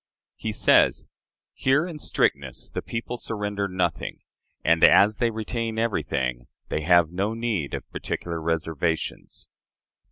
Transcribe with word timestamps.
He 0.35 0.51
says: 0.51 1.07
"Here, 1.53 1.85
in 1.85 1.99
strictness, 1.99 2.71
the 2.71 2.81
people 2.81 3.17
surrender 3.17 3.67
nothing; 3.67 4.23
and, 4.65 4.83
as 4.83 5.17
they 5.17 5.29
retain 5.29 5.77
everything, 5.77 6.47
they 6.69 6.81
have 6.81 7.11
no 7.11 7.35
need 7.35 7.75
of 7.75 7.87
particular 7.91 8.41
reservations." 8.41 9.47